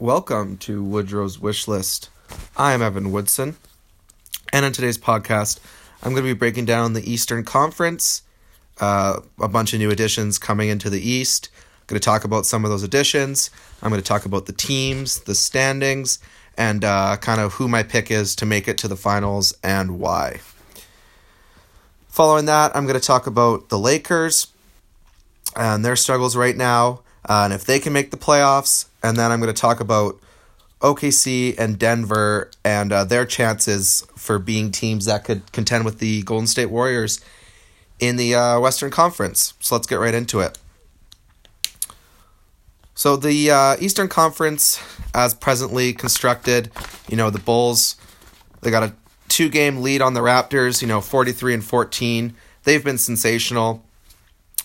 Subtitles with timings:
[0.00, 2.08] Welcome to Woodrow's Wish List.
[2.56, 3.58] I am Evan Woodson,
[4.50, 5.60] and on today's podcast,
[6.02, 8.22] I'm going to be breaking down the Eastern Conference,
[8.80, 11.50] uh, a bunch of new additions coming into the East.
[11.54, 13.50] I'm going to talk about some of those additions.
[13.82, 16.18] I'm going to talk about the teams, the standings,
[16.56, 20.00] and uh, kind of who my pick is to make it to the finals and
[20.00, 20.40] why.
[22.08, 24.46] Following that, I'm going to talk about the Lakers
[25.54, 28.86] and their struggles right now, uh, and if they can make the playoffs.
[29.02, 30.20] And then I'm going to talk about
[30.80, 36.22] OKC and Denver and uh, their chances for being teams that could contend with the
[36.22, 37.20] Golden State Warriors
[37.98, 39.54] in the uh, Western Conference.
[39.60, 40.58] So let's get right into it.
[42.94, 44.78] So the uh, Eastern Conference,
[45.14, 46.70] as presently constructed,
[47.08, 47.96] you know the Bulls,
[48.60, 48.94] they got a
[49.28, 50.82] two-game lead on the Raptors.
[50.82, 52.34] You know, forty-three and fourteen.
[52.64, 53.82] They've been sensational.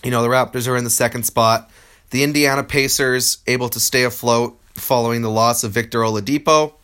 [0.04, 1.70] You know, the Raptors are in the second spot.
[2.10, 6.74] The Indiana Pacers able to stay afloat following the loss of Victor Oladipo.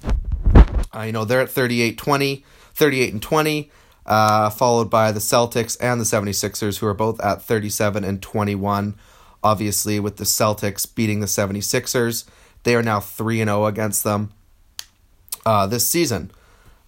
[0.94, 3.70] Uh, you know, they're at 38 20, 38 and 20,
[4.04, 8.96] uh, followed by the Celtics and the 76ers, who are both at 37 and 21.
[9.44, 12.24] Obviously, with the Celtics beating the 76ers,
[12.64, 14.32] they are now 3 and 0 against them
[15.46, 16.32] uh, this season.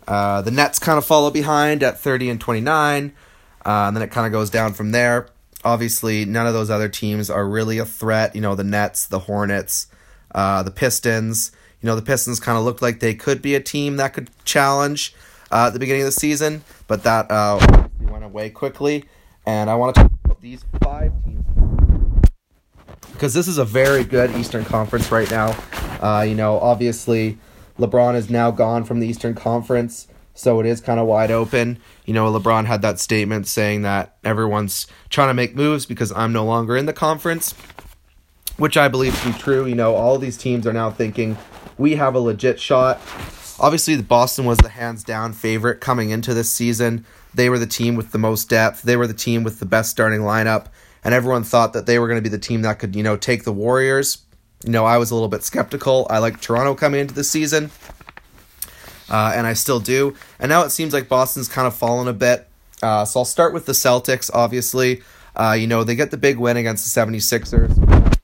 [0.08, 3.12] Uh, the Nets kind of follow behind at 30 and 29,
[3.64, 5.28] uh, and then it kind of goes down from there
[5.64, 8.34] obviously none of those other teams are really a threat.
[8.34, 9.86] You know, the Nets, the Hornets,
[10.34, 11.52] uh, the Pistons.
[11.80, 14.30] You know, the Pistons kind of looked like they could be a team that could
[14.44, 15.14] challenge
[15.50, 17.58] uh, at the beginning of the season, but that uh,
[18.00, 19.04] went away quickly.
[19.46, 21.44] And I want to talk about these five teams
[23.12, 25.56] because this is a very good Eastern Conference right now.
[26.00, 27.38] Uh, you know, obviously,
[27.78, 30.08] LeBron is now gone from the Eastern Conference.
[30.34, 31.78] So it is kind of wide open.
[32.04, 36.32] You know, LeBron had that statement saying that everyone's trying to make moves because I'm
[36.32, 37.52] no longer in the conference,
[38.56, 39.64] which I believe to be true.
[39.64, 41.38] You know, all these teams are now thinking
[41.78, 43.00] we have a legit shot.
[43.60, 47.06] Obviously, Boston was the hands down favorite coming into this season.
[47.32, 48.82] They were the team with the most depth.
[48.82, 50.66] They were the team with the best starting lineup,
[51.04, 53.16] and everyone thought that they were going to be the team that could, you know,
[53.16, 54.18] take the Warriors.
[54.64, 56.06] You know, I was a little bit skeptical.
[56.10, 57.70] I like Toronto coming into the season
[59.10, 60.14] uh, and I still do.
[60.38, 62.48] And now it seems like Boston's kind of fallen a bit.
[62.82, 65.02] Uh, so I'll start with the Celtics, obviously.
[65.36, 68.18] Uh, you know, they get the big win against the 76ers.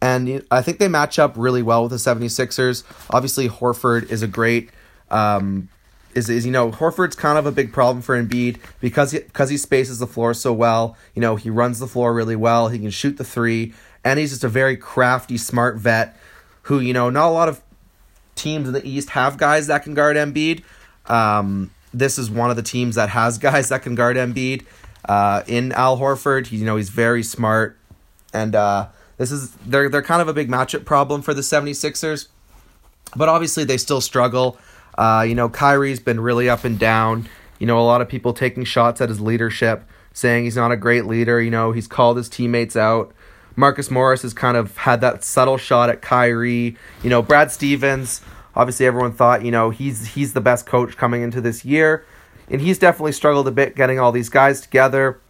[0.00, 2.84] And I think they match up really well with the 76ers.
[3.10, 4.70] Obviously, Horford is a great.
[5.10, 5.68] Um,
[6.14, 9.50] is, is you know Horford's kind of a big problem for Embiid because he, because
[9.50, 10.96] he spaces the floor so well.
[11.14, 12.68] You know he runs the floor really well.
[12.68, 16.16] He can shoot the three, and he's just a very crafty, smart vet
[16.62, 17.62] who you know not a lot of
[18.38, 20.62] teams in the East have guys that can guard Embiid.
[21.06, 24.64] Um, this is one of the teams that has guys that can guard Embiid.
[25.08, 27.78] Uh, in Al Horford, you know he's very smart,
[28.32, 32.28] and uh, this is they're they're kind of a big matchup problem for the 76ers.
[33.16, 34.58] But obviously they still struggle.
[34.96, 37.28] Uh, you know Kyrie's been really up and down.
[37.58, 40.76] You know a lot of people taking shots at his leadership, saying he's not a
[40.76, 41.40] great leader.
[41.40, 43.14] You know he's called his teammates out.
[43.58, 46.76] Marcus Morris has kind of had that subtle shot at Kyrie.
[47.02, 48.20] You know, Brad Stevens,
[48.54, 52.06] obviously everyone thought, you know, he's he's the best coach coming into this year.
[52.48, 55.20] And he's definitely struggled a bit getting all these guys together.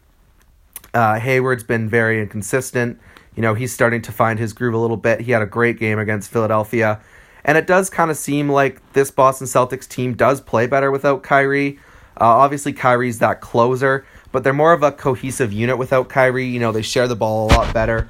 [0.92, 3.00] Uh, Hayward's been very inconsistent.
[3.34, 5.20] You know, he's starting to find his groove a little bit.
[5.20, 7.00] He had a great game against Philadelphia.
[7.44, 11.22] And it does kind of seem like this Boston Celtics team does play better without
[11.22, 11.78] Kyrie.
[12.20, 16.46] Uh, obviously, Kyrie's that closer, but they're more of a cohesive unit without Kyrie.
[16.46, 18.08] You know, they share the ball a lot better.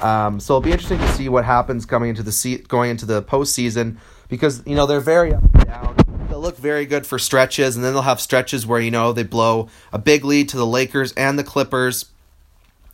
[0.00, 3.06] Um, so it'll be interesting to see what happens coming into the se- going into
[3.06, 3.98] the postseason
[4.28, 5.96] because you know they're very up and down.
[6.28, 9.24] They'll look very good for stretches, and then they'll have stretches where you know they
[9.24, 12.06] blow a big lead to the Lakers and the Clippers.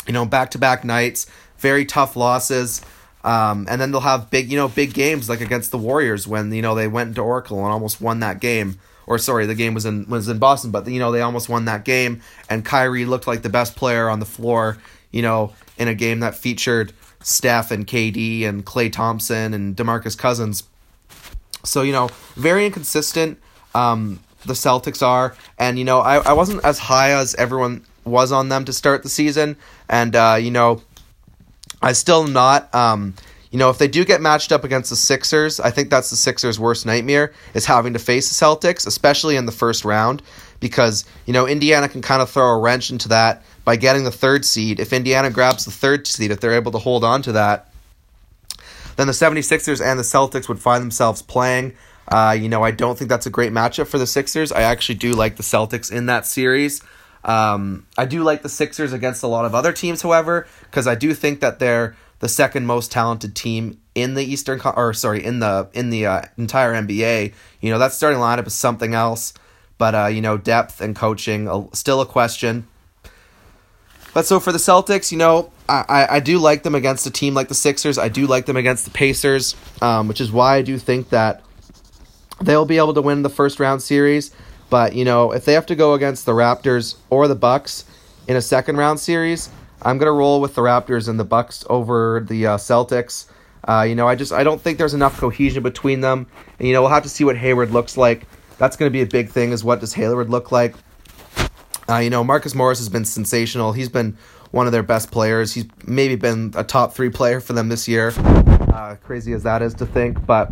[0.06, 1.26] You know, back to back nights,
[1.58, 2.82] very tough losses.
[3.24, 6.52] Um, and then they'll have big, you know, big games like against the Warriors when
[6.52, 9.74] you know they went into Oracle and almost won that game or sorry, the game
[9.74, 13.04] was in was in Boston, but you know they almost won that game, and Kyrie
[13.04, 14.78] looked like the best player on the floor.
[15.10, 20.18] You know, in a game that featured Steph and KD and Klay Thompson and DeMarcus
[20.18, 20.64] Cousins.
[21.64, 23.38] So you know, very inconsistent.
[23.74, 28.32] Um, the Celtics are, and you know, I I wasn't as high as everyone was
[28.32, 29.56] on them to start the season,
[29.88, 30.82] and uh, you know,
[31.82, 32.74] I still not.
[32.74, 33.14] Um,
[33.56, 36.16] you know, if they do get matched up against the Sixers, I think that's the
[36.16, 40.20] Sixers' worst nightmare is having to face the Celtics, especially in the first round,
[40.60, 44.10] because, you know, Indiana can kind of throw a wrench into that by getting the
[44.10, 44.78] third seed.
[44.78, 47.72] If Indiana grabs the third seed, if they're able to hold on to that,
[48.96, 51.72] then the 76ers and the Celtics would find themselves playing.
[52.08, 54.52] Uh, you know, I don't think that's a great matchup for the Sixers.
[54.52, 56.82] I actually do like the Celtics in that series.
[57.24, 60.94] Um, I do like the Sixers against a lot of other teams, however, because I
[60.94, 65.40] do think that they're the second most talented team in the Eastern or sorry in
[65.40, 67.32] the in the uh, entire NBA.
[67.60, 69.34] You know that starting lineup is something else,
[69.78, 72.66] but uh, you know depth and coaching uh, still a question.
[74.14, 77.34] But so for the Celtics, you know I, I do like them against a team
[77.34, 77.98] like the Sixers.
[77.98, 81.42] I do like them against the Pacers, um, which is why I do think that
[82.40, 84.30] they'll be able to win the first round series.
[84.70, 87.84] But you know if they have to go against the Raptors or the Bucks
[88.28, 89.50] in a second round series,
[89.82, 93.26] I'm gonna roll with the Raptors and the Bucks over the uh, Celtics.
[93.66, 96.26] Uh, you know, I just I don't think there's enough cohesion between them,
[96.58, 98.26] and you know we'll have to see what Hayward looks like.
[98.58, 99.52] That's to be a big thing.
[99.52, 100.74] Is what does Hayward look like?
[101.88, 103.72] Uh, you know, Marcus Morris has been sensational.
[103.72, 104.16] He's been
[104.50, 105.52] one of their best players.
[105.54, 108.12] He's maybe been a top three player for them this year.
[108.16, 110.50] Uh, crazy as that is to think, but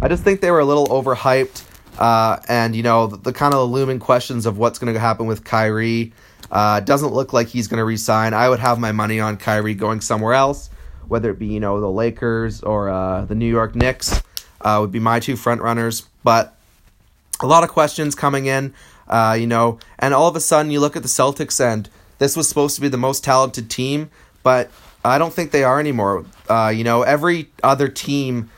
[0.00, 1.66] I just think they were a little overhyped.
[1.98, 5.26] Uh, and you know the, the, kind of looming questions of what's going to happen
[5.26, 6.12] with Kyrie.
[6.50, 8.34] Uh, doesn't look like he's going to resign.
[8.34, 10.70] I would have my money on Kyrie going somewhere else,
[11.06, 14.22] whether it be you know the Lakers or uh, the New York Knicks.
[14.60, 16.54] Uh, would be my two front runners, but
[17.40, 18.74] a lot of questions coming in.
[19.08, 21.88] Uh, you know, and all of a sudden you look at the Celtics and
[22.18, 24.10] this was supposed to be the most talented team,
[24.42, 24.70] but
[25.04, 26.26] I don't think they are anymore.
[26.48, 28.50] Uh, you know, every other team,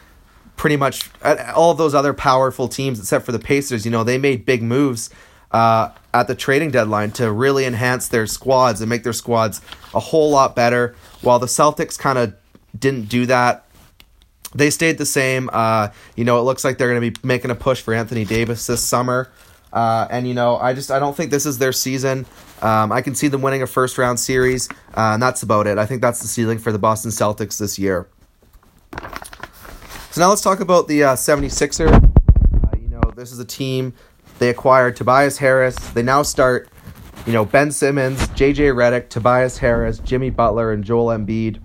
[0.56, 4.18] pretty much uh, all those other powerful teams, except for the Pacers, you know, they
[4.18, 5.08] made big moves
[5.52, 9.60] uh, at the trading deadline to really enhance their squads and make their squads
[9.94, 10.94] a whole lot better.
[11.20, 12.34] While the Celtics kind of
[12.78, 13.64] didn't do that,
[14.54, 15.48] they stayed the same.
[15.52, 18.24] Uh, you know, it looks like they're going to be making a push for Anthony
[18.24, 19.30] Davis this summer.
[19.72, 22.26] Uh, and you know, I just I don't think this is their season.
[22.60, 25.78] Um, I can see them winning a first round series, uh, and that's about it.
[25.78, 28.06] I think that's the ceiling for the Boston Celtics this year.
[30.10, 31.90] So now let's talk about the uh, 76ers.
[31.90, 33.94] Uh, you know, this is a team
[34.38, 35.76] they acquired Tobias Harris.
[35.90, 36.68] They now start,
[37.26, 41.60] you know, Ben Simmons, JJ Redick, Tobias Harris, Jimmy Butler, and Joel Embiid.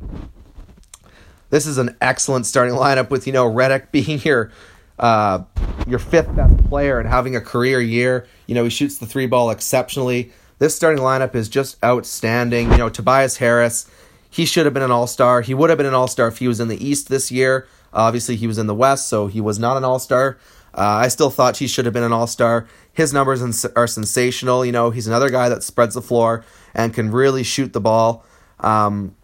[1.50, 4.52] This is an excellent starting lineup with, you know, Redick being your
[5.00, 5.44] uh,
[5.88, 8.28] your fifth best player and having a career year.
[8.48, 10.32] You know, he shoots the three ball exceptionally.
[10.60, 12.72] This starting lineup is just outstanding.
[12.72, 13.90] You know, Tobias Harris,
[14.30, 15.42] he should have been an all star.
[15.42, 17.68] He would have been an all star if he was in the East this year.
[17.94, 20.38] Obviously, he was in the West, so he was not an all star.
[20.78, 22.68] Uh, I still thought he should have been an all star.
[22.94, 24.64] His numbers are sensational.
[24.64, 26.46] You know, he's another guy that spreads the floor
[26.76, 28.24] and can really shoot the ball.
[28.60, 29.16] Um,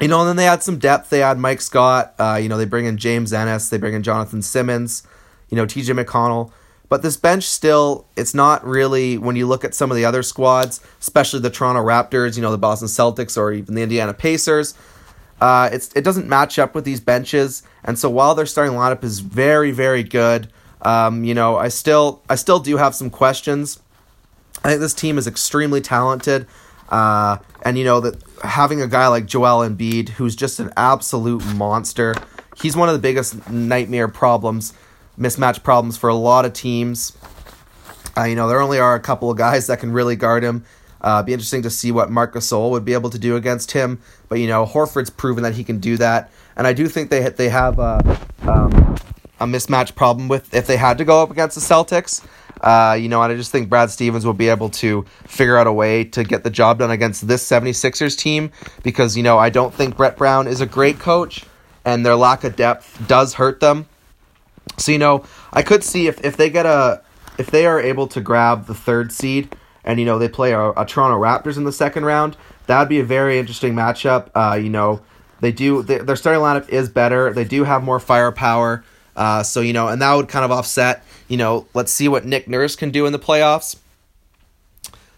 [0.00, 1.10] you know, and then they add some depth.
[1.10, 2.14] They add Mike Scott.
[2.18, 3.68] Uh, you know, they bring in James Ennis.
[3.68, 5.06] They bring in Jonathan Simmons.
[5.48, 6.50] You know, TJ McConnell.
[6.88, 10.22] But this bench still, it's not really, when you look at some of the other
[10.22, 14.74] squads, especially the Toronto Raptors, you know, the Boston Celtics, or even the Indiana Pacers,
[15.40, 17.62] uh, it's, it doesn't match up with these benches.
[17.82, 20.52] And so while their starting lineup is very, very good,
[20.82, 23.80] um, you know, I still I still do have some questions.
[24.64, 26.46] I think this team is extremely talented,
[26.88, 31.44] uh, and you know that having a guy like Joel Embiid, who's just an absolute
[31.54, 32.14] monster,
[32.60, 34.74] he's one of the biggest nightmare problems,
[35.18, 37.16] mismatch problems for a lot of teams.
[38.16, 40.64] Uh, you know, there only are a couple of guys that can really guard him.
[41.00, 44.00] Uh, be interesting to see what Marc Gasol would be able to do against him.
[44.28, 47.28] But you know, Horford's proven that he can do that, and I do think they
[47.28, 48.00] they have uh,
[48.42, 48.96] um,
[49.42, 52.24] a mismatch problem with if they had to go up against the Celtics.
[52.60, 55.66] Uh, you know, and I just think Brad Stevens will be able to figure out
[55.66, 58.52] a way to get the job done against this 76ers team
[58.84, 61.44] because, you know, I don't think Brett Brown is a great coach
[61.84, 63.86] and their lack of depth does hurt them.
[64.78, 67.02] So, you know, I could see if, if they get a
[67.38, 70.70] if they are able to grab the third seed and you know they play a,
[70.70, 74.30] a Toronto Raptors in the second round, that would be a very interesting matchup.
[74.34, 75.00] Uh, you know,
[75.40, 77.32] they do they, their starting lineup is better.
[77.32, 78.84] They do have more firepower.
[79.16, 81.04] Uh, so you know, and that would kind of offset.
[81.28, 83.76] You know, let's see what Nick Nurse can do in the playoffs.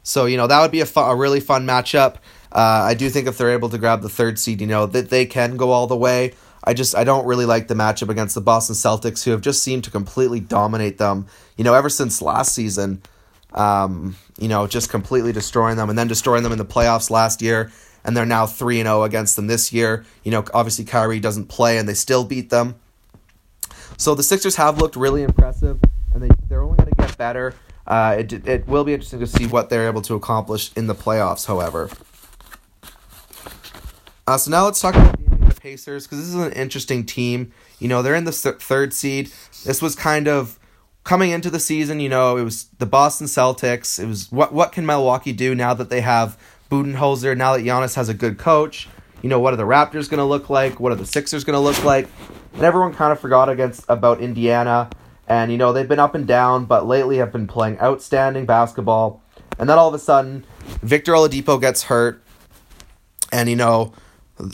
[0.03, 2.17] So you know that would be a, a really fun matchup.
[2.53, 5.11] Uh, I do think if they're able to grab the third seed, you know that
[5.11, 6.35] they can go all the way.
[6.63, 9.63] I just I don't really like the matchup against the Boston Celtics, who have just
[9.63, 11.27] seemed to completely dominate them.
[11.57, 13.03] You know, ever since last season,
[13.53, 17.43] um, you know, just completely destroying them, and then destroying them in the playoffs last
[17.43, 17.71] year,
[18.05, 20.05] and they're now three and zero oh against them this year.
[20.23, 22.77] You know, obviously Kyrie doesn't play, and they still beat them.
[23.97, 25.81] So the Sixers have looked really impressive,
[26.13, 27.55] and they they're only going to get better.
[27.87, 30.95] Uh, it it will be interesting to see what they're able to accomplish in the
[30.95, 31.47] playoffs.
[31.47, 31.91] However,
[34.27, 37.53] uh, so now let's talk about the Indiana Pacers because this is an interesting team.
[37.79, 39.31] You know they're in the third seed.
[39.65, 40.59] This was kind of
[41.05, 42.01] coming into the season.
[42.01, 44.03] You know it was the Boston Celtics.
[44.03, 46.39] It was what what can Milwaukee do now that they have
[46.71, 47.37] Budenholzer?
[47.37, 48.89] Now that Giannis has a good coach.
[49.23, 50.81] You know what are the Raptors going to look like?
[50.81, 52.09] What are the Sixers going to look like?
[52.55, 54.89] And everyone kind of forgot against about Indiana.
[55.27, 59.23] And you know they've been up and down, but lately have been playing outstanding basketball.
[59.59, 60.45] And then all of a sudden,
[60.83, 62.23] Victor Oladipo gets hurt,
[63.33, 63.93] and you know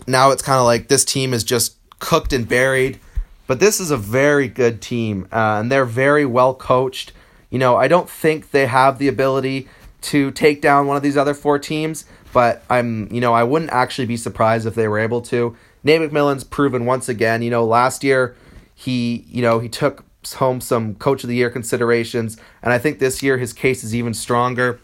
[0.07, 3.01] now it's kind of like this team is just cooked and buried.
[3.47, 7.13] But this is a very good team, uh, and they're very well coached.
[7.51, 9.69] You know, I don't think they have the ability
[10.03, 13.73] to take down one of these other four teams, but I'm, you know, I wouldn't
[13.73, 15.57] actually be surprised if they were able to.
[15.83, 18.37] Nate McMillan's proven once again, you know, last year
[18.75, 22.99] he, you know, he took home some coach of the year considerations, and I think
[22.99, 24.81] this year his case is even stronger.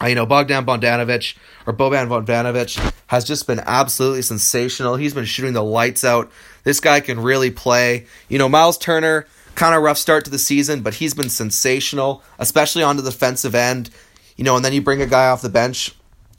[0.00, 4.96] Uh, you know, Bogdan Bogdanovic or Boban Bogdanovic has just been absolutely sensational.
[4.96, 6.30] He's been shooting the lights out.
[6.62, 8.06] This guy can really play.
[8.28, 12.22] You know, Miles Turner, kind of rough start to the season, but he's been sensational,
[12.38, 13.90] especially on the defensive end.
[14.36, 15.94] You know, and then you bring a guy off the bench,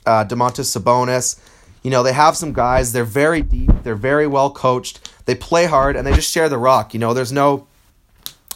[0.06, 1.38] uh, Domantas Sabonis.
[1.82, 2.92] You know, they have some guys.
[2.92, 3.70] They're very deep.
[3.82, 5.10] They're very well coached.
[5.24, 6.92] They play hard, and they just share the rock.
[6.92, 7.66] You know, there's no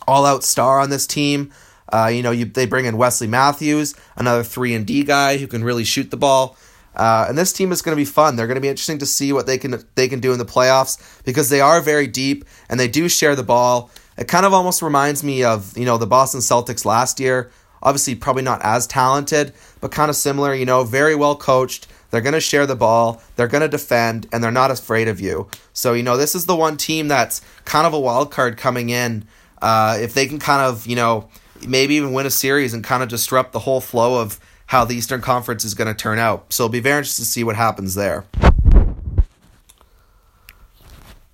[0.07, 1.52] all-out star on this team.
[1.93, 5.47] Uh, you know, you, they bring in Wesley Matthews, another three and D guy who
[5.47, 6.57] can really shoot the ball.
[6.95, 8.37] Uh, and this team is going to be fun.
[8.37, 10.45] They're going to be interesting to see what they can they can do in the
[10.45, 13.90] playoffs because they are very deep and they do share the ball.
[14.16, 17.50] It kind of almost reminds me of you know the Boston Celtics last year.
[17.83, 20.54] Obviously, probably not as talented, but kind of similar.
[20.54, 21.88] You know, very well coached.
[22.14, 23.21] They're going to share the ball.
[23.35, 25.49] They're going to defend, and they're not afraid of you.
[25.73, 28.90] So you know, this is the one team that's kind of a wild card coming
[28.90, 29.26] in.
[29.61, 31.28] Uh, if they can kind of you know
[31.66, 34.94] maybe even win a series and kind of disrupt the whole flow of how the
[34.94, 36.52] Eastern Conference is going to turn out.
[36.52, 38.25] So it'll be very interesting to see what happens there.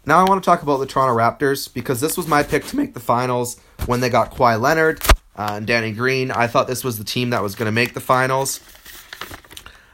[0.06, 2.76] Now I want to talk about the Toronto Raptors because this was my pick to
[2.76, 5.02] make the finals when they got Kawhi Leonard
[5.37, 6.30] uh, and Danny Green.
[6.30, 8.60] I thought this was the team that was going to make the finals.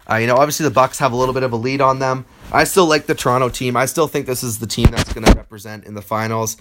[0.09, 2.27] Uh, you know, obviously the Bucks have a little bit of a lead on them.
[2.53, 3.77] I still like the Toronto team.
[3.77, 6.57] I still think this is the team that's going to represent in the finals.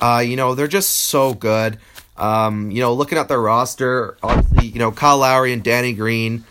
[0.00, 1.78] Uh, you know, they're just so good.
[2.16, 6.44] Um, you know, looking at their roster, obviously, you know, Kyle Lowry and Danny Green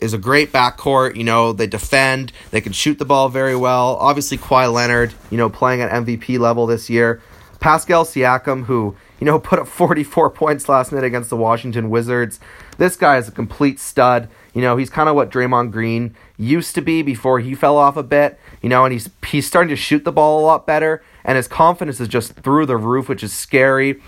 [0.00, 1.16] is a great backcourt.
[1.16, 3.96] You know, they defend, they can shoot the ball very well.
[3.96, 7.22] Obviously, Kawhi Leonard, you know, playing at MVP level this year.
[7.60, 12.40] Pascal Siakam, who, you know, put up 44 points last night against the Washington Wizards.
[12.78, 14.28] This guy is a complete stud.
[14.56, 17.98] You know, he's kind of what Draymond Green used to be before he fell off
[17.98, 18.40] a bit.
[18.62, 21.46] You know, and he's he's starting to shoot the ball a lot better, and his
[21.46, 24.00] confidence is just through the roof, which is scary.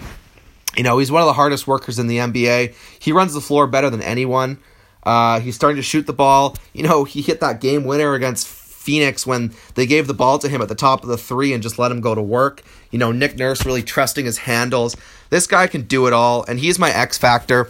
[0.75, 2.75] You know, he's one of the hardest workers in the NBA.
[2.99, 4.57] He runs the floor better than anyone.
[5.03, 6.57] Uh, he's starting to shoot the ball.
[6.73, 10.49] You know, he hit that game winner against Phoenix when they gave the ball to
[10.49, 12.63] him at the top of the three and just let him go to work.
[12.91, 14.97] You know, Nick Nurse really trusting his handles.
[15.29, 17.69] This guy can do it all, and he's my X factor.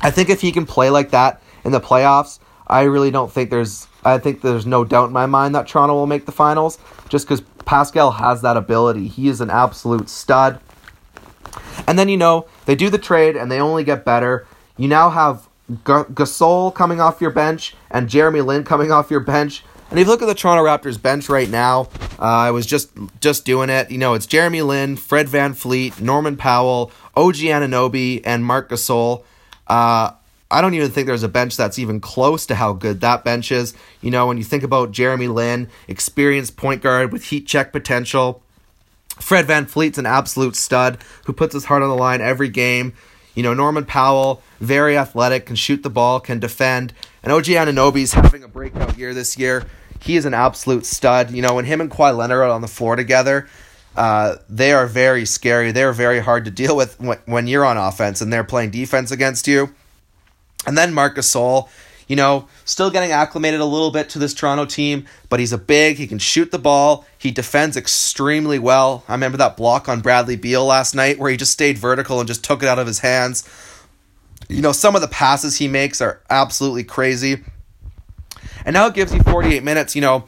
[0.00, 3.50] I think if he can play like that in the playoffs, I really don't think
[3.50, 3.86] there's.
[4.04, 7.26] I think there's no doubt in my mind that Toronto will make the finals, just
[7.26, 9.08] because Pascal has that ability.
[9.08, 10.60] He is an absolute stud.
[11.86, 14.46] And then, you know, they do the trade and they only get better.
[14.76, 15.48] You now have
[15.84, 19.64] Gasol coming off your bench and Jeremy Lin coming off your bench.
[19.90, 21.88] And if you look at the Toronto Raptors bench right now,
[22.18, 23.90] uh, I was just just doing it.
[23.90, 29.24] You know, it's Jeremy Lin, Fred VanVleet, Norman Powell, OG Anunoby, and Marc Gasol.
[29.66, 30.12] Uh,
[30.50, 33.52] I don't even think there's a bench that's even close to how good that bench
[33.52, 33.74] is.
[34.00, 38.42] You know, when you think about Jeremy Lin, experienced point guard with heat check potential,
[39.20, 42.94] Fred VanVleet's an absolute stud who puts his heart on the line every game.
[43.34, 46.94] You know, Norman Powell, very athletic, can shoot the ball, can defend.
[47.22, 49.66] And OG Anunoby's having a breakout year this year.
[50.00, 51.30] He is an absolute stud.
[51.30, 53.48] You know, when him and Kawhi Leonard are on the floor together,
[53.96, 55.72] uh, they are very scary.
[55.72, 59.10] They're very hard to deal with when, when you're on offense and they're playing defense
[59.10, 59.74] against you.
[60.68, 61.66] And then Marcus Gasol,
[62.08, 65.56] you know, still getting acclimated a little bit to this Toronto team, but he's a
[65.56, 69.02] big, he can shoot the ball, he defends extremely well.
[69.08, 72.28] I remember that block on Bradley Beal last night where he just stayed vertical and
[72.28, 73.48] just took it out of his hands.
[74.50, 77.42] You know, some of the passes he makes are absolutely crazy.
[78.66, 80.24] And now it gives you 48 minutes, you know,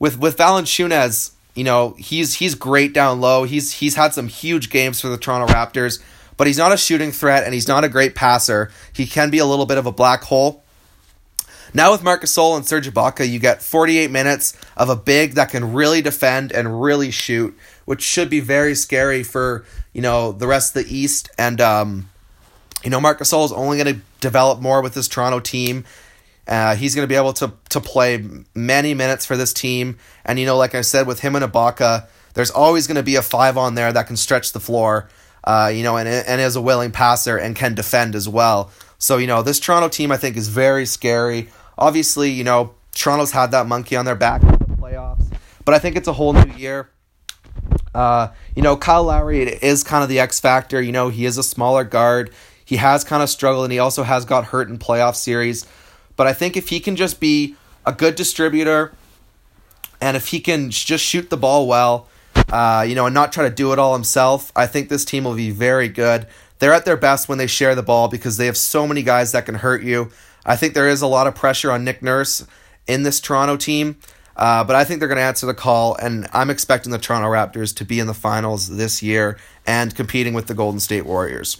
[0.00, 3.44] with with Valanciunas, you know, he's he's great down low.
[3.44, 6.02] He's he's had some huge games for the Toronto Raptors,
[6.38, 8.70] but he's not a shooting threat and he's not a great passer.
[8.94, 10.62] He can be a little bit of a black hole.
[11.74, 15.50] Now with Marc Gasol and Serge Ibaka, you get 48 minutes of a big that
[15.50, 17.54] can really defend and really shoot,
[17.84, 21.28] which should be very scary for you know the rest of the East.
[21.36, 22.08] And um,
[22.82, 25.84] you know Marc Gasol is only going to develop more with this Toronto team.
[26.46, 30.38] Uh, he's going to be able to to play many minutes for this team, and
[30.38, 33.22] you know, like I said, with him and Ibaka, there's always going to be a
[33.22, 35.10] five on there that can stretch the floor.
[35.48, 38.70] Uh, you know, and and is a willing passer and can defend as well.
[38.98, 41.48] So you know, this Toronto team I think is very scary.
[41.78, 45.24] Obviously, you know, Toronto's had that monkey on their back in the playoffs,
[45.64, 46.90] but I think it's a whole new year.
[47.94, 50.82] Uh, you know, Kyle Lowry is kind of the X factor.
[50.82, 52.30] You know, he is a smaller guard.
[52.62, 55.66] He has kind of struggled, and he also has got hurt in playoff series.
[56.16, 58.92] But I think if he can just be a good distributor,
[60.00, 62.06] And if he can just shoot the ball well,
[62.50, 65.24] uh, you know, and not try to do it all himself, I think this team
[65.24, 66.26] will be very good.
[66.58, 69.32] They're at their best when they share the ball because they have so many guys
[69.32, 70.10] that can hurt you.
[70.44, 72.46] I think there is a lot of pressure on Nick Nurse
[72.86, 73.98] in this Toronto team,
[74.36, 77.28] uh, but I think they're going to answer the call, and I'm expecting the Toronto
[77.28, 81.58] Raptors to be in the finals this year and competing with the Golden State Warriors.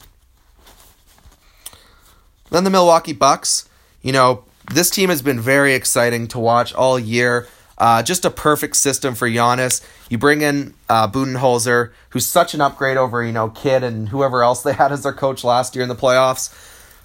[2.50, 3.68] Then the Milwaukee Bucks.
[4.00, 7.46] You know, this team has been very exciting to watch all year.
[7.78, 9.86] Uh, just a perfect system for Giannis.
[10.10, 14.42] You bring in uh, Budenholzer, who's such an upgrade over you know Kidd and whoever
[14.42, 16.52] else they had as their coach last year in the playoffs.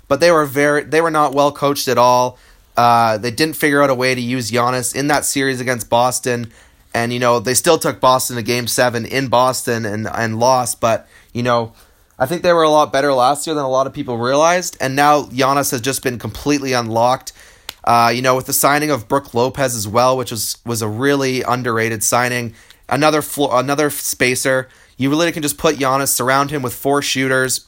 [0.07, 2.39] But they were very they were not well coached at all.
[2.75, 6.51] Uh, they didn't figure out a way to use Giannis in that series against Boston,
[6.93, 10.81] and you know they still took Boston to Game Seven in Boston and and lost.
[10.81, 11.73] But you know
[12.17, 14.77] I think they were a lot better last year than a lot of people realized,
[14.79, 17.33] and now Giannis has just been completely unlocked.
[17.83, 20.87] Uh, you know, with the signing of Brook Lopez as well, which was was a
[20.87, 22.53] really underrated signing.
[22.89, 24.69] Another flo- another spacer.
[24.97, 27.67] You really can just put Giannis, surround him with four shooters.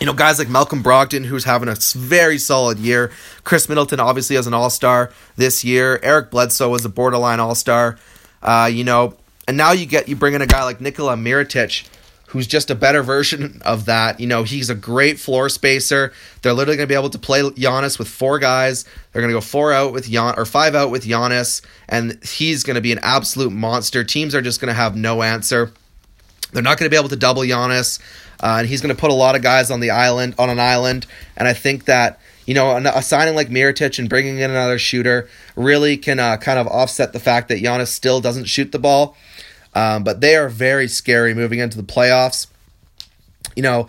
[0.00, 3.10] You know, guys like Malcolm Brogdon, who's having a very solid year.
[3.44, 5.98] Khris Middleton, obviously, as an All Star this year.
[6.02, 7.98] Eric Bledsoe was a borderline All Star.
[8.42, 9.16] Uh, you know,
[9.48, 11.88] and now you get you bring in a guy like Nikola Mirotic,
[12.28, 14.20] who's just a better version of that.
[14.20, 16.12] You know, he's a great floor spacer.
[16.42, 18.84] They're literally going to be able to play Giannis with four guys.
[19.12, 22.64] They're going to go four out with Gian or five out with Giannis, and he's
[22.64, 24.04] going to be an absolute monster.
[24.04, 25.72] Teams are just going to have no answer.
[26.52, 27.98] They're not going to be able to double Giannis,
[28.42, 30.60] uh, and he's going to put a lot of guys on the island on an
[30.60, 31.06] island.
[31.34, 35.30] And I think that you know a signing like Mirotic and bringing in another shooter
[35.56, 39.16] really can uh, kind of offset the fact that Giannis still doesn't shoot the ball.
[39.78, 42.48] Um, but they are very scary moving into the playoffs.
[43.54, 43.88] You know,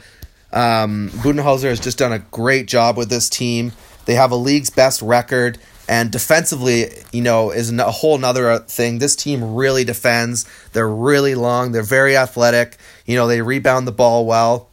[0.54, 3.72] um, Budenholzer has just done a great job with this team.
[4.06, 9.00] They have a league's best record, and defensively, you know, is a whole nother thing.
[9.00, 10.46] This team really defends.
[10.74, 11.72] They're really long.
[11.72, 12.78] They're very athletic.
[13.08, 14.70] You know, they rebound the ball well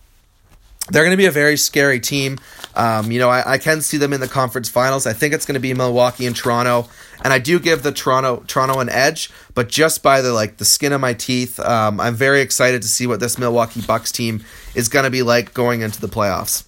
[0.91, 2.39] they're going to be a very scary team.
[2.75, 5.07] Um, you know, I, I, can see them in the conference finals.
[5.07, 6.89] I think it's going to be Milwaukee and Toronto,
[7.23, 10.65] and I do give the Toronto Toronto an edge, but just by the like the
[10.65, 11.59] skin of my teeth.
[11.61, 15.23] Um, I'm very excited to see what this Milwaukee Bucks team is going to be
[15.23, 16.65] like going into the playoffs.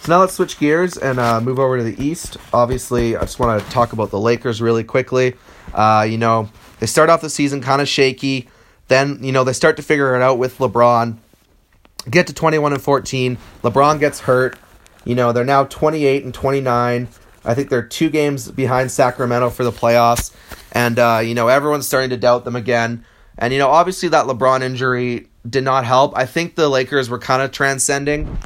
[0.00, 2.36] So now let's switch gears and uh, move over to the East.
[2.52, 5.34] Obviously, I just want to talk about the Lakers really quickly.
[5.74, 6.48] Uh, you know,
[6.78, 8.48] they start off the season kind of shaky.
[8.88, 11.18] Then, you know, they start to figure it out with LeBron
[12.10, 13.38] get to 21 and 14.
[13.62, 14.58] LeBron gets hurt.
[15.04, 17.08] You know, they're now 28 and 29.
[17.46, 20.34] I think they're two games behind Sacramento for the playoffs.
[20.72, 23.04] And, uh, you know, everyone's starting to doubt them again.
[23.38, 26.16] And, you know, obviously that LeBron injury did not help.
[26.16, 28.38] I think the Lakers were kind of transcending.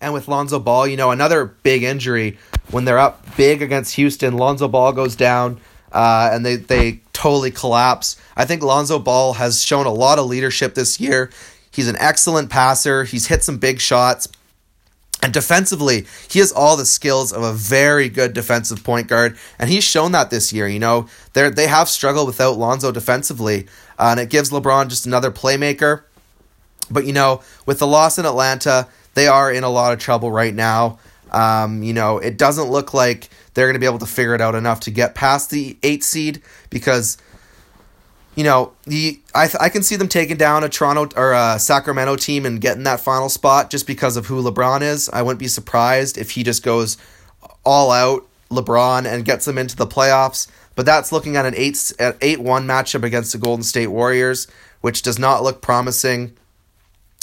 [0.00, 2.38] And with Lonzo Ball, you know, another big injury
[2.70, 5.60] when they're up big against Houston, Lonzo Ball goes down
[5.92, 8.16] uh, and they, they totally collapse.
[8.36, 11.30] I think Lonzo Ball has shown a lot of leadership this year.
[11.70, 13.04] He's an excellent passer.
[13.04, 14.28] He's hit some big shots.
[15.20, 19.68] And defensively, he has all the skills of a very good defensive point guard, and
[19.68, 20.68] he's shown that this year.
[20.68, 23.66] You know, they they have struggled without Lonzo defensively,
[23.98, 26.02] uh, and it gives LeBron just another playmaker.
[26.88, 30.30] But you know, with the loss in Atlanta, they are in a lot of trouble
[30.30, 31.00] right now.
[31.32, 34.40] Um, you know, it doesn't look like they're going to be able to figure it
[34.40, 37.18] out enough to get past the eight seed because
[38.38, 42.14] you know, the I I can see them taking down a Toronto or a Sacramento
[42.14, 45.08] team and getting that final spot just because of who LeBron is.
[45.08, 46.96] I wouldn't be surprised if he just goes
[47.64, 50.46] all out LeBron and gets them into the playoffs.
[50.76, 54.46] But that's looking at an eight at eight one matchup against the Golden State Warriors,
[54.82, 56.36] which does not look promising.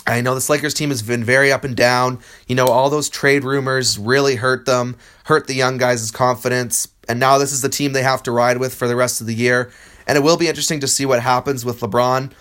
[0.05, 2.19] I know this Lakers team has been very up and down.
[2.45, 6.89] You know, all those trade rumors really hurt them, hurt the young guys' confidence.
[7.07, 9.27] And now this is the team they have to ride with for the rest of
[9.27, 9.71] the year.
[10.07, 12.31] And it will be interesting to see what happens with LeBron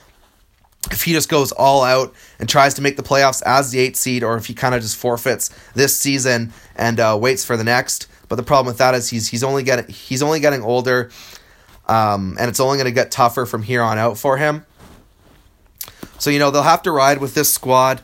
[0.90, 3.96] if he just goes all out and tries to make the playoffs as the eight
[3.96, 7.64] seed, or if he kind of just forfeits this season and uh, waits for the
[7.64, 8.06] next.
[8.28, 11.10] But the problem with that is he's he's only getting he's only getting older,
[11.86, 14.66] um, and it's only going to get tougher from here on out for him.
[16.18, 18.00] So you know they'll have to ride with this squad.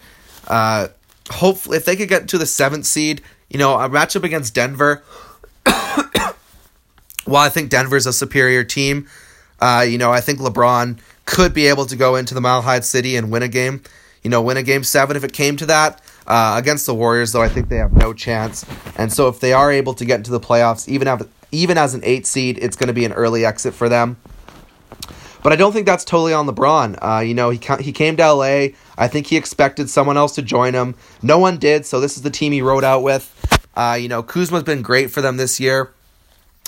[0.46, 0.88] Uh,
[1.31, 5.03] hopefully, if they could get to the seventh seed, you know a matchup against Denver.
[7.24, 9.09] While I think Denver's a superior team,
[9.61, 12.80] uh, you know, I think LeBron could be able to go into the Mile High
[12.80, 13.83] City and win a game.
[14.22, 16.02] You know, win a game seven if it came to that.
[16.26, 18.64] Uh, against the Warriors, though, I think they have no chance.
[18.96, 21.94] And so, if they are able to get into the playoffs, even have, even as
[21.94, 24.16] an eight seed, it's going to be an early exit for them.
[25.42, 26.98] But I don't think that's totally on LeBron.
[27.00, 28.68] Uh, you know, he he came to LA.
[28.98, 30.94] I think he expected someone else to join him.
[31.22, 33.35] No one did, so this is the team he rode out with.
[33.74, 35.92] Uh, you know, Kuzma's been great for them this year.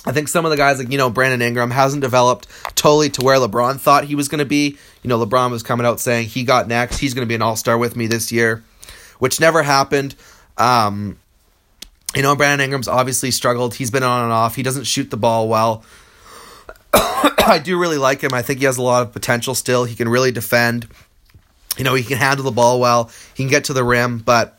[0.05, 3.25] I think some of the guys like, you know, Brandon Ingram hasn't developed totally to
[3.25, 4.77] where LeBron thought he was going to be.
[5.03, 6.99] You know, LeBron was coming out saying he got next.
[6.99, 8.65] He's going to be an all star with me this year,
[9.21, 10.17] which never happened.
[10.59, 11.19] Um,
[12.17, 13.75] you know, Brandon Ingram's obviously struggled.
[13.75, 14.57] He's been on and off.
[14.57, 15.85] He doesn't shoot the ball well.
[16.93, 18.35] I do really like him.
[18.35, 19.85] I think he has a lot of potential still.
[19.85, 20.89] He can really defend.
[21.79, 23.11] You know, he can handle the ball well.
[23.35, 24.59] He can get to the rim, but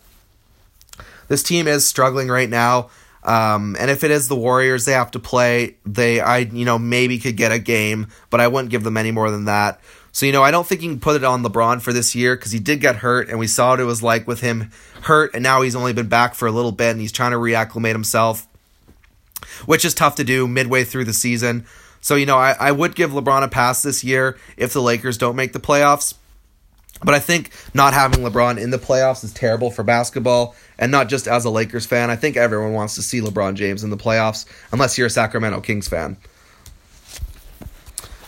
[1.27, 2.89] this team is struggling right now.
[3.25, 5.75] Um, and if it is the Warriors, they have to play.
[5.85, 9.11] They, I, you know, maybe could get a game, but I wouldn't give them any
[9.11, 9.79] more than that.
[10.11, 12.35] So, you know, I don't think you can put it on LeBron for this year
[12.35, 14.69] because he did get hurt, and we saw what it was like with him
[15.01, 17.37] hurt, and now he's only been back for a little bit, and he's trying to
[17.37, 18.47] reacclimate himself,
[19.65, 21.65] which is tough to do midway through the season.
[21.99, 25.17] So, you know, I, I would give LeBron a pass this year if the Lakers
[25.17, 26.13] don't make the playoffs.
[27.03, 31.09] But I think not having LeBron in the playoffs is terrible for basketball, and not
[31.09, 32.09] just as a Lakers fan.
[32.09, 35.61] I think everyone wants to see LeBron James in the playoffs, unless you're a Sacramento
[35.61, 36.17] Kings fan.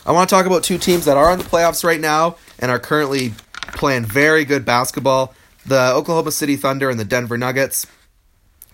[0.05, 2.69] I want to talk about two teams that are in the playoffs right now and
[2.69, 3.33] are currently
[3.73, 5.33] playing very good basketball
[5.65, 7.87] the Oklahoma City Thunder and the Denver Nuggets.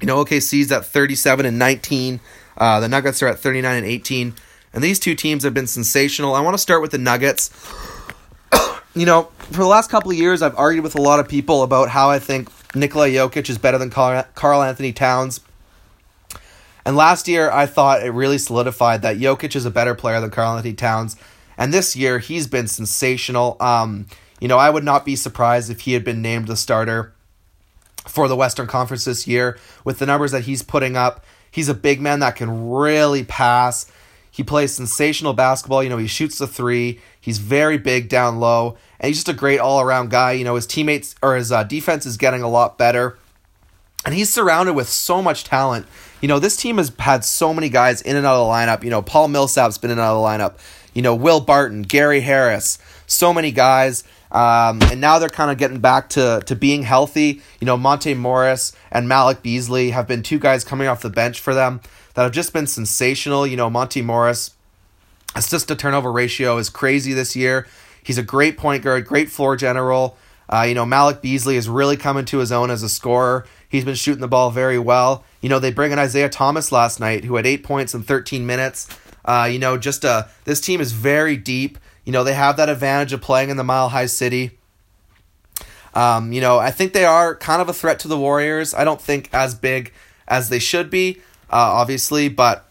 [0.01, 2.19] You know, OKC's at 37 and 19.
[2.57, 4.33] Uh, the Nuggets are at 39 and 18.
[4.73, 6.35] And these two teams have been sensational.
[6.35, 7.49] I want to start with the Nuggets.
[8.93, 11.63] You know, for the last couple of years, I've argued with a lot of people
[11.63, 15.39] about how I think Nikola Jokic is better than Karl-Anthony Towns.
[16.85, 20.29] And last year, I thought it really solidified that Jokic is a better player than
[20.29, 21.15] Karl-Anthony Towns.
[21.57, 23.55] And this year, he's been sensational.
[23.61, 24.07] Um,
[24.41, 27.13] you know, I would not be surprised if he had been named the starter
[28.07, 31.23] for the Western Conference this year with the numbers that he's putting up.
[31.49, 33.89] He's a big man that can really pass.
[34.31, 35.83] He plays sensational basketball.
[35.83, 37.01] You know, he shoots the three.
[37.19, 40.31] He's very big down low, and he's just a great all around guy.
[40.31, 43.19] You know, his teammates or his uh, defense is getting a lot better,
[44.05, 45.85] and he's surrounded with so much talent.
[46.21, 48.83] You know, this team has had so many guys in and out of the lineup.
[48.83, 50.59] You know, Paul Millsap's been in and out of the lineup.
[50.93, 54.03] You know, Will Barton, Gary Harris, so many guys.
[54.31, 57.41] Um, and now they're kind of getting back to, to being healthy.
[57.59, 61.39] You know, Monte Morris and Malik Beasley have been two guys coming off the bench
[61.39, 61.81] for them
[62.13, 63.45] that have just been sensational.
[63.45, 64.51] You know, Monte Morris,
[65.35, 67.67] assist to turnover ratio is crazy this year.
[68.03, 70.17] He's a great point guard, great floor general.
[70.49, 73.45] Uh, you know, Malik Beasley is really coming to his own as a scorer.
[73.69, 75.23] He's been shooting the ball very well.
[75.39, 78.45] You know, they bring in Isaiah Thomas last night, who had eight points in 13
[78.45, 78.87] minutes.
[79.23, 81.77] Uh, you know, just uh, this team is very deep.
[82.05, 84.57] You know, they have that advantage of playing in the Mile High City.
[85.93, 88.73] Um, you know, I think they are kind of a threat to the Warriors.
[88.73, 89.93] I don't think as big
[90.27, 92.29] as they should be uh, obviously.
[92.29, 92.65] But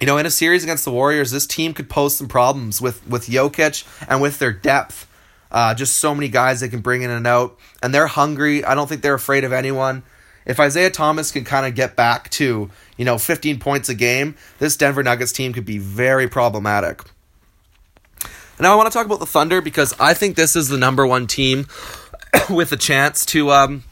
[0.00, 3.06] you know, in a series against the Warriors, this team could pose some problems with
[3.08, 5.08] with Jokic and with their depth.
[5.50, 8.64] Uh, just so many guys they can bring in and out, and they're hungry.
[8.64, 10.02] I don't think they're afraid of anyone.
[10.44, 14.36] If Isaiah Thomas can kind of get back to you know 15 points a game,
[14.58, 17.02] this Denver Nuggets team could be very problematic.
[18.58, 21.06] Now I want to talk about the Thunder because I think this is the number
[21.06, 21.66] one team
[22.50, 23.84] with a chance to um,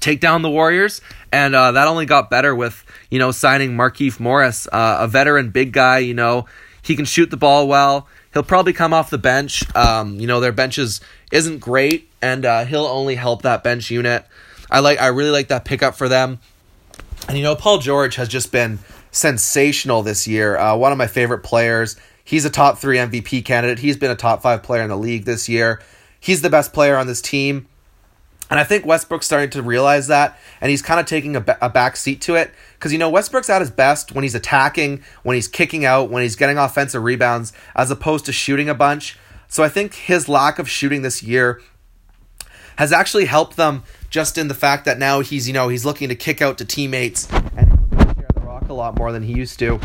[0.00, 4.18] take down the Warriors, and uh, that only got better with you know signing Markieff
[4.18, 5.98] Morris, uh, a veteran big guy.
[5.98, 6.46] You know
[6.80, 8.08] he can shoot the ball well.
[8.32, 9.62] He'll probably come off the bench.
[9.76, 14.24] Um, you know their benches isn't great, and uh, he'll only help that bench unit.
[14.70, 16.40] I like I really like that pickup for them.
[17.28, 18.78] And you know Paul George has just been
[19.10, 20.56] sensational this year.
[20.56, 21.96] Uh, one of my favorite players.
[22.24, 23.80] He's a top three MVP candidate.
[23.80, 25.80] He's been a top five player in the league this year.
[26.20, 27.66] He's the best player on this team.
[28.50, 31.70] And I think Westbrook's starting to realize that, and he's kind of taking a, a
[31.70, 32.52] back seat to it.
[32.74, 36.22] Because, you know, Westbrook's at his best when he's attacking, when he's kicking out, when
[36.22, 39.18] he's getting offensive rebounds, as opposed to shooting a bunch.
[39.48, 41.62] So I think his lack of shooting this year
[42.76, 46.10] has actually helped them just in the fact that now he's, you know, he's looking
[46.10, 47.70] to kick out to teammates and
[48.16, 49.80] share the rock a lot more than he used to.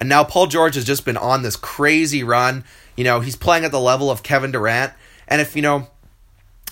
[0.00, 2.64] And now Paul George has just been on this crazy run.
[2.96, 4.92] You know, he's playing at the level of Kevin Durant.
[5.28, 5.88] And if, you know,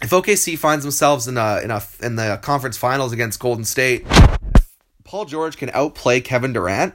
[0.01, 4.07] if OKC finds themselves in a in a in the conference finals against Golden State,
[5.05, 6.95] Paul George can outplay Kevin Durant.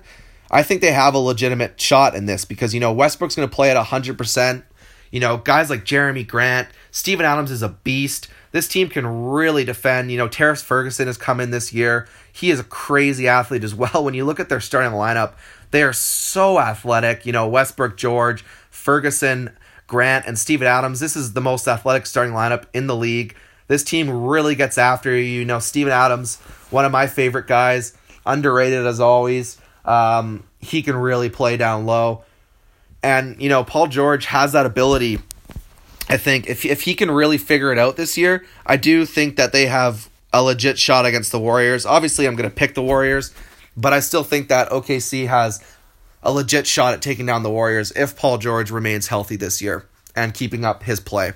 [0.50, 3.54] I think they have a legitimate shot in this because you know Westbrook's going to
[3.54, 4.64] play at hundred percent.
[5.12, 8.30] You know, guys like Jerami Grant, Steven Adams is a beast.
[8.52, 10.12] This team can really defend.
[10.12, 12.08] You know, Terrance Ferguson has come in this year.
[12.32, 14.04] He is a crazy athlete as well.
[14.04, 15.34] When you look at their starting lineup,
[15.74, 17.26] they are so athletic.
[17.26, 19.50] You know, Westbrook, George, Ferguson,
[19.88, 21.00] Grant, and Steven Adams.
[21.00, 23.36] This is the most athletic starting lineup in the league.
[23.68, 25.24] This team really gets after you.
[25.24, 26.38] You know, Steven Adams,
[26.70, 29.58] one of my favorite guys, underrated as always.
[29.84, 32.24] Um, he can really play down low.
[33.02, 35.20] And, you know, Paul George has that ability.
[36.08, 39.38] I think if, if he can really figure it out this year, I do think
[39.38, 41.84] that they have a legit shot against the Warriors.
[41.84, 43.34] Obviously, I'm going to pick the Warriors,
[43.76, 45.64] but I still think that OKC has
[46.22, 49.86] a legit shot at taking down the Warriors if Paul George remains healthy this year
[50.16, 51.34] and keeping up his play.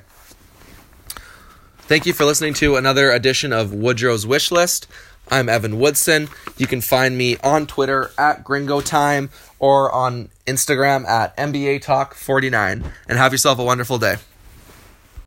[1.79, 4.87] Thank you for listening to another edition of Woodrow's Wish List.
[5.29, 6.29] I'm Evan Woodson.
[6.57, 12.13] You can find me on Twitter at Gringo Time or on Instagram at NBA Talk
[12.13, 12.83] 49.
[13.09, 14.17] And have yourself a wonderful day.